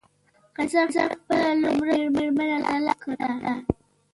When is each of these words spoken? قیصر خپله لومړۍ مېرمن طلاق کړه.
قیصر 0.55 0.87
خپله 1.17 1.49
لومړۍ 1.63 2.01
مېرمن 2.15 2.59
طلاق 2.67 2.99
کړه. 3.03 3.53